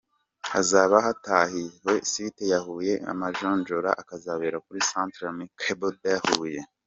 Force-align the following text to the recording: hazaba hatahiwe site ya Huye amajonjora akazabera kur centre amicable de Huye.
hazaba 0.53 0.95
hatahiwe 1.05 1.93
site 2.11 2.43
ya 2.51 2.59
Huye 2.65 2.93
amajonjora 3.11 3.89
akazabera 4.01 4.57
kur 4.65 4.77
centre 4.91 5.23
amicable 5.31 5.95
de 6.03 6.13
Huye. 6.25 6.61